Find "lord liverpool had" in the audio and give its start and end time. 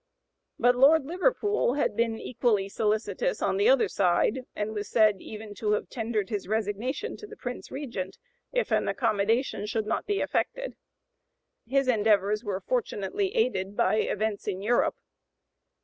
0.75-1.95